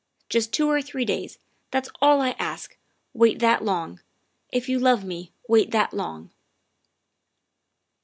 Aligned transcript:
"Just 0.31 0.51
two 0.51 0.67
or 0.67 0.81
three 0.81 1.05
days. 1.05 1.37
That's 1.69 1.91
all 2.01 2.21
I 2.21 2.31
ask. 2.39 2.75
Wait 3.13 3.37
that 3.37 3.63
long. 3.63 3.99
If 4.51 4.67
you 4.67 4.79
love 4.79 5.03
me, 5.05 5.31
wait 5.47 5.69
that 5.69 5.93
long. 5.93 6.31